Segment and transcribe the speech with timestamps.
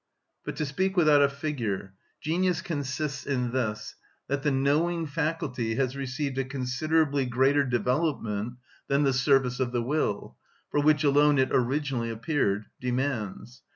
[0.43, 3.93] But to speak without a figure: genius consists in this,
[4.27, 8.55] that the knowing faculty has received a considerably greater development
[8.87, 10.37] than the service of the will,
[10.71, 13.61] for which alone it originally appeared, demands.